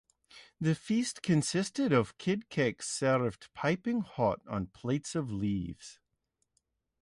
The 0.59 0.73
feast 0.73 1.21
consisted 1.21 1.93
of 1.93 2.17
kid 2.17 2.49
cakes 2.49 2.89
served 2.89 3.53
piping 3.53 3.99
hot 4.01 4.41
on 4.47 4.65
plates 4.65 5.13
of 5.13 5.31
leaves. 5.31 5.99